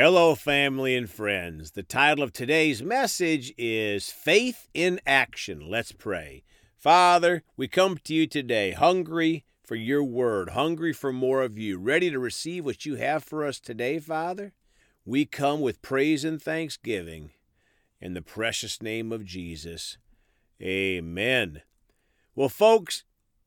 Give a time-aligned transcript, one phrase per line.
[0.00, 1.72] Hello, family and friends.
[1.72, 5.68] The title of today's message is Faith in Action.
[5.68, 6.44] Let's pray.
[6.76, 11.78] Father, we come to you today hungry for your word, hungry for more of you,
[11.78, 14.52] ready to receive what you have for us today, Father.
[15.04, 17.32] We come with praise and thanksgiving
[18.00, 19.98] in the precious name of Jesus.
[20.62, 21.62] Amen.
[22.36, 23.02] Well, folks,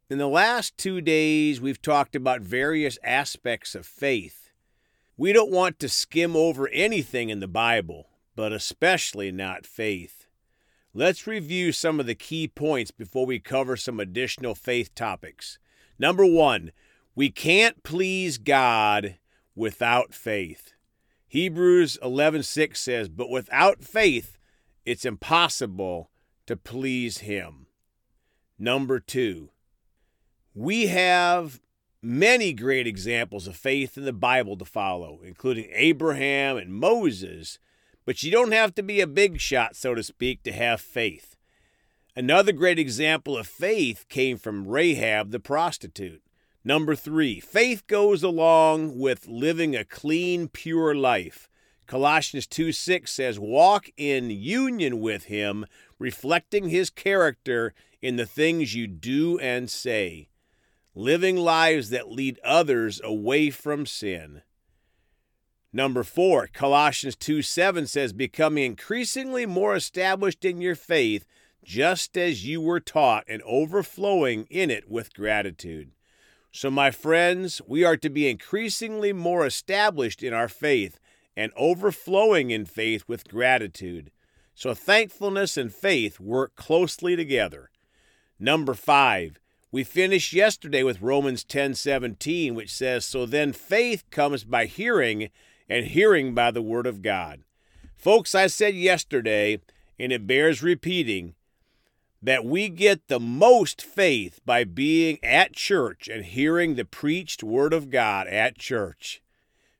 [0.09, 4.50] in the last two days, we've talked about various aspects of faith.
[5.21, 10.25] We don't want to skim over anything in the Bible, but especially not faith.
[10.95, 15.59] Let's review some of the key points before we cover some additional faith topics.
[15.99, 16.71] Number one,
[17.13, 19.19] we can't please God
[19.53, 20.73] without faith.
[21.27, 24.39] Hebrews 11:6 says, "But without faith,
[24.87, 26.09] it's impossible
[26.47, 27.67] to please him."
[28.57, 29.51] Number 2,
[30.55, 31.61] we have
[32.01, 37.59] many great examples of faith in the Bible to follow, including Abraham and Moses,
[38.05, 41.35] but you don't have to be a big shot, so to speak, to have faith.
[42.15, 46.21] Another great example of faith came from Rahab the prostitute.
[46.63, 51.47] Number three, faith goes along with living a clean, pure life.
[51.87, 55.65] Colossians 2 6 says, Walk in union with him,
[55.99, 60.27] reflecting his character in the things you do and say
[60.93, 64.41] living lives that lead others away from sin.
[65.73, 71.25] Number four, Colossians 2 7 says, becoming increasingly more established in your faith,
[71.63, 75.91] just as you were taught, and overflowing in it with gratitude.
[76.51, 80.99] So, my friends, we are to be increasingly more established in our faith
[81.37, 84.11] and overflowing in faith with gratitude.
[84.53, 87.69] So, thankfulness and faith work closely together.
[88.37, 89.39] Number five,
[89.71, 95.29] we finished yesterday with Romans 10:17 which says so then faith comes by hearing
[95.69, 97.43] and hearing by the word of God.
[97.95, 99.59] Folks, I said yesterday
[99.97, 101.35] and it bears repeating
[102.21, 107.73] that we get the most faith by being at church and hearing the preached word
[107.73, 109.21] of God at church.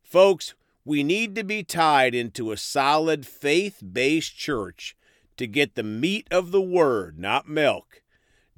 [0.02, 4.96] Folks, we need to be tied into a solid faith based church
[5.38, 8.02] to get the meat of the word, not milk.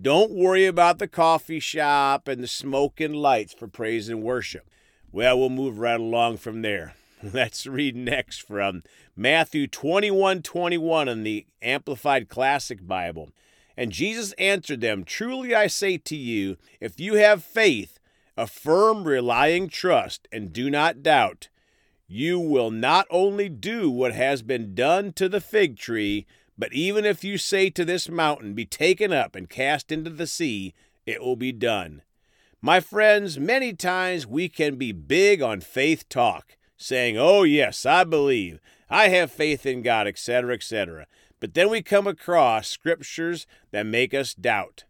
[0.02, 4.68] Don't worry about the coffee shop and the smoke and lights for praise and worship.
[5.12, 6.96] Well, we'll move right along from there.
[7.24, 8.84] Let's read next from
[9.16, 13.30] Matthew 21 21 in the Amplified Classic Bible.
[13.78, 18.00] And Jesus answered them, Truly I say to you, if you have faith,
[18.36, 21.50] a firm, relying trust, and do not doubt,
[22.08, 26.26] you will not only do what has been done to the fig tree,
[26.58, 30.28] but even if you say to this mountain, Be taken up and cast into the
[30.28, 30.74] sea,
[31.06, 32.02] it will be done.
[32.62, 38.04] My friends, many times we can be big on faith talk, saying, Oh, yes, I
[38.04, 38.60] believe,
[38.90, 41.08] I have faith in God, etc., etc.
[41.40, 44.86] But then we come across scriptures that make us doubt.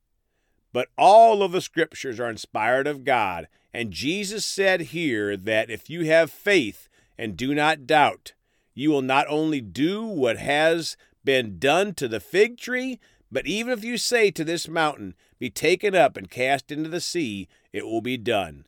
[0.71, 5.89] But all of the scriptures are inspired of God, and Jesus said here that if
[5.89, 8.33] you have faith and do not doubt,
[8.75, 12.99] you will not only do what has been done to the fig tree?
[13.31, 17.01] But even if you say to this mountain, Be taken up and cast into the
[17.01, 18.65] sea, it will be done.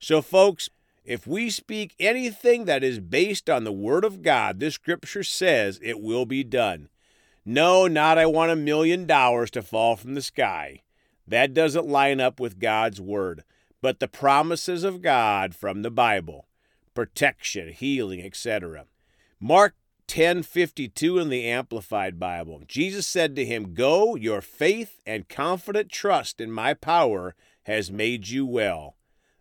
[0.00, 0.70] So, folks,
[1.04, 5.80] if we speak anything that is based on the Word of God, this scripture says
[5.82, 6.88] it will be done.
[7.46, 10.82] No, not I want a million dollars to fall from the sky.
[11.26, 13.42] That doesn't line up with God's Word,
[13.80, 16.44] but the promises of God from the Bible
[16.92, 18.84] protection, healing, etc.
[19.40, 19.76] Mark
[20.08, 22.62] 1052 in the Amplified Bible.
[22.66, 28.28] Jesus said to him, Go, your faith and confident trust in my power has made
[28.28, 28.96] you well.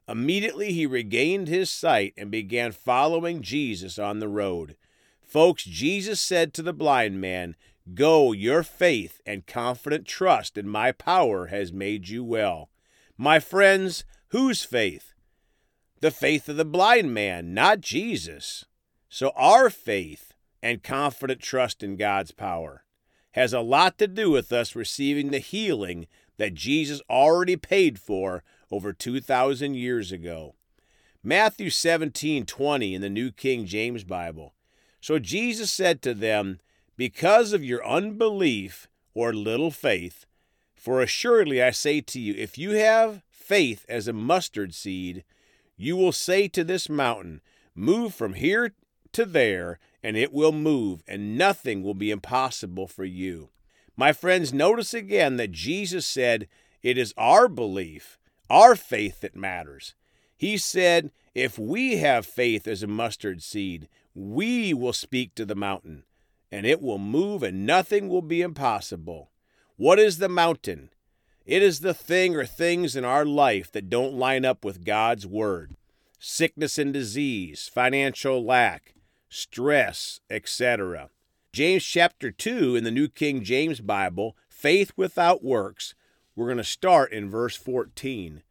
[0.09, 4.75] Immediately he regained his sight and began following Jesus on the road.
[5.22, 7.56] Folks, Jesus said to the blind man,
[7.94, 12.69] Go, your faith and confident trust in my power has made you well.
[13.17, 15.13] My friends, whose faith?
[16.01, 18.66] The faith of the blind man, not Jesus.
[19.09, 20.33] So our faith
[20.67, 22.83] and confident trust in God's power
[23.31, 28.43] has a lot to do with us receiving the healing that Jesus already paid for
[28.69, 30.55] over 2,000 years ago.
[31.23, 34.55] Matthew 17:20 in the New King James Bible.
[34.99, 36.59] So Jesus said to them,
[36.97, 40.25] Because of your unbelief or little faith,
[40.75, 45.23] for assuredly I say to you, if you have faith as a mustard seed,
[45.77, 47.39] you will say to this mountain,
[47.73, 48.73] Move from here
[49.13, 53.50] to there, and it will move, and nothing will be impossible for you.
[53.98, 56.48] My friends, notice again that Jesus said
[56.81, 58.18] it is our belief,
[58.50, 59.95] our faith that matters.
[60.38, 65.56] He said, if we have faith as a mustard seed, We will speak to the
[65.56, 66.06] mountain,
[66.53, 69.30] and it will move, and nothing will be impossible.
[69.75, 70.89] What is the mountain?
[71.45, 75.27] It is the thing or things in our life that don't line up with God's
[75.27, 75.75] Word
[76.18, 78.94] sickness and disease, financial lack,
[79.29, 81.09] stress, etc.
[81.53, 85.95] James chapter 2 in the New King James Bible, faith without works,
[86.35, 88.44] we're going to start in verse 14.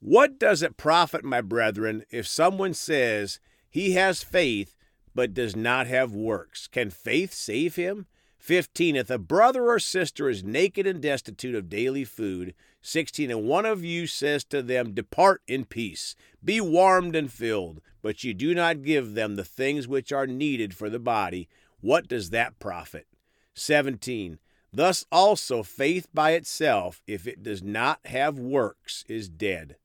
[0.00, 3.38] What does it profit, my brethren, if someone says
[3.68, 4.76] he has faith
[5.14, 6.66] but does not have works?
[6.66, 8.06] Can faith save him?
[8.38, 8.96] 15.
[8.96, 13.30] If a brother or sister is naked and destitute of daily food, 16.
[13.30, 18.24] And one of you says to them, Depart in peace, be warmed and filled, but
[18.24, 21.48] you do not give them the things which are needed for the body,
[21.80, 23.06] what does that profit?
[23.54, 24.38] 17.
[24.72, 29.76] Thus also faith by itself, if it does not have works, is dead.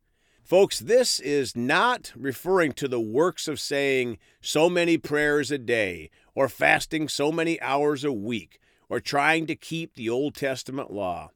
[0.44, 6.12] Folks, this is not referring to the works of saying so many prayers a day,
[6.36, 11.32] or fasting so many hours a week, or trying to keep the Old Testament law.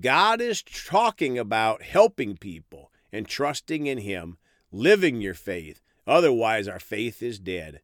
[0.00, 4.38] God is talking about helping people and trusting in Him,
[4.72, 5.82] living your faith.
[6.06, 7.80] Otherwise, our faith is dead.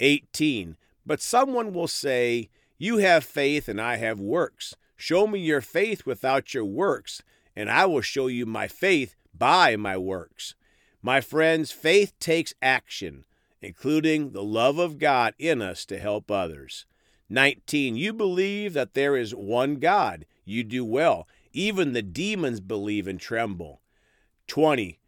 [0.00, 0.76] 18.
[1.06, 2.48] But someone will say,
[2.78, 4.74] You have faith and I have works.
[4.96, 7.22] Show me your faith without your works,
[7.56, 10.54] and I will show you my faith by my works.
[11.02, 13.24] My friends, faith takes action,
[13.60, 16.86] including the love of God in us to help others.
[17.28, 17.96] 19.
[17.96, 20.26] You believe that there is one God.
[20.44, 21.26] You do well.
[21.52, 23.82] Even the demons believe and tremble.
[24.46, 24.98] 20.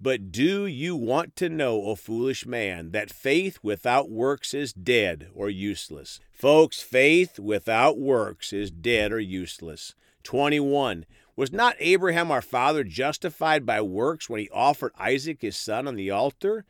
[0.00, 5.28] But do you want to know, O foolish man, that faith without works is dead
[5.34, 6.20] or useless?
[6.30, 9.94] Folks, faith without works is dead or useless.
[10.22, 11.04] 21.
[11.34, 15.96] Was not Abraham our father justified by works when he offered Isaac his son on
[15.96, 16.64] the altar?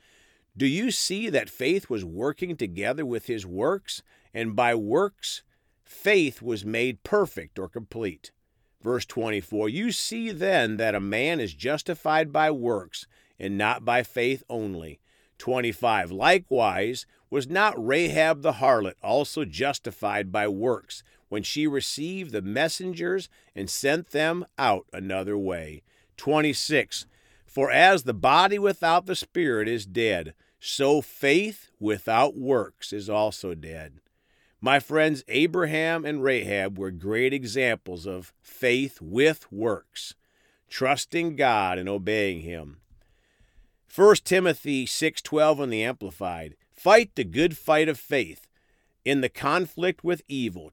[0.56, 4.02] Do you see that faith was working together with his works?
[4.32, 5.42] And by works,
[5.84, 8.30] faith was made perfect or complete.
[8.88, 13.06] Verse 24 You see then that a man is justified by works
[13.38, 14.98] and not by faith only.
[15.36, 22.40] 25 Likewise was not Rahab the harlot also justified by works when she received the
[22.40, 25.82] messengers and sent them out another way?
[26.16, 27.04] 26
[27.44, 33.54] For as the body without the spirit is dead, so faith without works is also
[33.54, 34.00] dead.
[34.60, 40.14] My friends, Abraham and Rahab were great examples of faith with works,
[40.68, 42.80] trusting God and obeying him.
[43.88, 46.56] 1 Timothy 6:12 in the amplified.
[46.72, 48.48] Fight the good fight of faith
[49.04, 50.72] in the conflict with evil.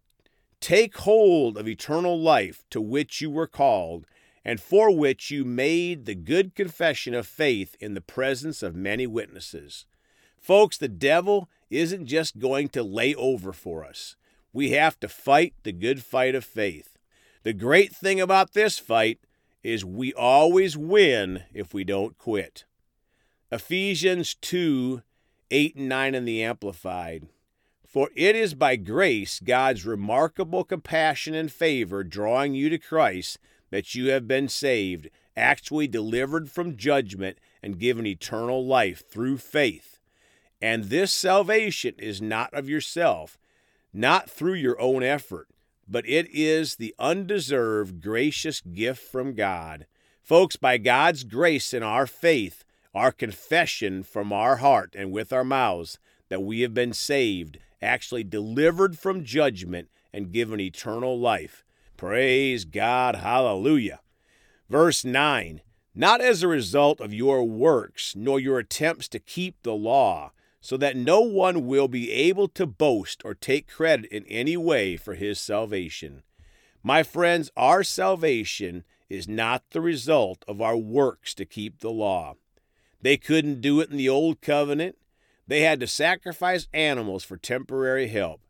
[0.60, 4.08] Take hold of eternal life to which you were called
[4.44, 9.06] and for which you made the good confession of faith in the presence of many
[9.06, 9.86] witnesses.
[10.40, 14.16] Folks, the devil isn't just going to lay over for us.
[14.54, 16.98] We have to fight the good fight of faith.
[17.44, 19.20] The great thing about this fight
[19.64, 22.66] is we always win if we don't quit.
[23.52, 25.02] Ephesians 2
[25.52, 27.28] 8 and 9 in the Amplified.
[27.86, 33.40] For it is by grace, God's remarkable compassion and favor drawing you to Christ,
[33.70, 39.95] that you have been saved, actually delivered from judgment, and given eternal life through faith.
[40.62, 43.38] And this salvation is not of yourself,
[43.94, 45.48] not through your own effort,
[45.88, 49.86] but it is the undeserved, gracious gift from God.
[50.24, 55.44] Folks, by God's grace and our faith, our confession from our heart and with our
[55.44, 61.64] mouths that we have been saved, actually delivered from judgment and given eternal life.
[61.98, 63.18] Praise God.
[63.18, 64.00] Hallelujah.
[64.70, 65.62] Verse 9
[65.94, 70.32] Not as a result of your works, nor your attempts to keep the law
[70.66, 74.98] so that no one will be able to boast or take credit in any way
[74.98, 76.24] for his salvation.
[76.82, 82.34] My friends, our salvation is not the result of our works to keep the law.
[83.00, 84.98] They couldn't do it in the Old Covenant.
[85.46, 88.42] They had to sacrifice animals for temporary help.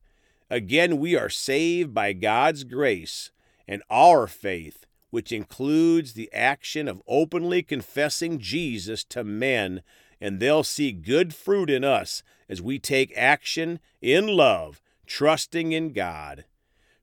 [0.50, 3.32] Again, we are saved by God's grace
[3.68, 9.82] and our faith, which includes the action of openly confessing Jesus to men
[10.26, 15.94] and they'll see good fruit in us as we take action in love, trusting in
[15.94, 16.46] God.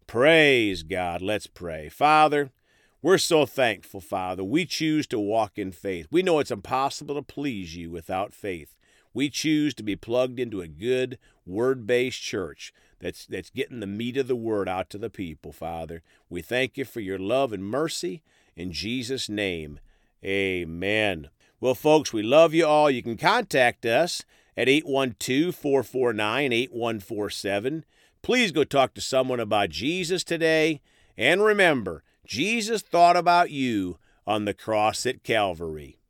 [0.08, 1.22] Praise God.
[1.22, 1.88] Let's pray.
[1.88, 2.50] Father,
[3.00, 4.42] we're so thankful, Father.
[4.42, 6.08] We choose to walk in faith.
[6.10, 8.76] We know it's impossible to please you without faith.
[9.14, 13.86] We choose to be plugged into a good word based church that's, that's getting the
[13.86, 16.02] meat of the word out to the people, Father.
[16.28, 18.24] We thank you for your love and mercy.
[18.56, 19.78] In Jesus' name,
[20.24, 21.30] amen.
[21.62, 22.90] Well, folks, we love you all.
[22.90, 24.24] You can contact us
[24.56, 27.84] at 812 449 8147.
[28.20, 30.80] Please go talk to someone about Jesus today.
[31.16, 36.00] And remember, Jesus thought about you on the cross at Calvary.